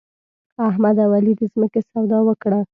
احمد 0.67 0.95
او 1.05 1.11
علي 1.17 1.33
د 1.39 1.41
ځمکې 1.53 1.81
سودا 1.89 2.19
وکړه. 2.23 2.59